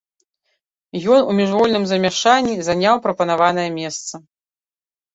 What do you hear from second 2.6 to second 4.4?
заняў прапанаванае месца.